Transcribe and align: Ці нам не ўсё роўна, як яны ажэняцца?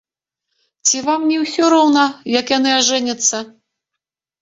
Ці 0.87 1.01
нам 1.09 1.27
не 1.33 1.37
ўсё 1.43 1.63
роўна, 1.75 2.09
як 2.39 2.57
яны 2.57 2.69
ажэняцца? 2.81 3.47